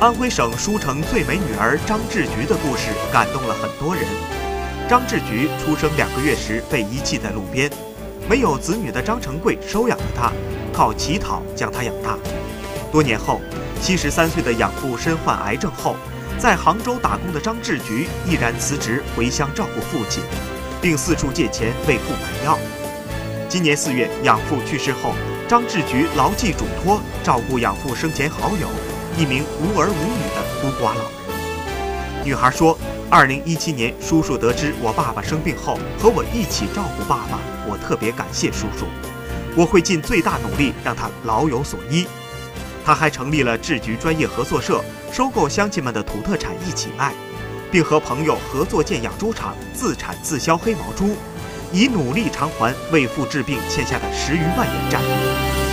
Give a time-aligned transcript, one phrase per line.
[0.00, 4.02] 安徽省舒城最美女儿张志菊的故事感动了很多人。
[4.88, 7.70] 张志菊出生两个月时被遗弃在路边，
[8.26, 10.32] 没有子女的张成贵收养了她，
[10.72, 12.16] 靠乞讨将她养大。
[12.90, 13.42] 多年后，
[13.82, 15.94] 七十三岁的养父身患癌症后，
[16.38, 20.22] 在杭州打工的张志菊毅然辞职回乡照顾父亲，
[20.80, 22.58] 并四处借钱为父买药。
[23.50, 25.12] 今年四月，养父去世后，
[25.46, 28.66] 张志菊牢记嘱托，照顾养父生前好友。
[29.16, 32.24] 一名无儿无女的孤寡老人。
[32.24, 32.78] 女孩说
[33.10, 38.86] ：“二零一七年，叔叔得知我爸爸生病后，和我一起照顾爸爸，我特别感谢叔叔。
[39.56, 42.06] 我会尽最大努力让他老有所依。”
[42.84, 44.82] 他还成立了智菊专业合作社，
[45.12, 47.12] 收购乡亲们的土特产一起卖，
[47.70, 51.14] 并和朋友合作建养猪场，自产自销黑毛猪，
[51.72, 55.69] 以努力偿还为父治病欠下的十余万元债。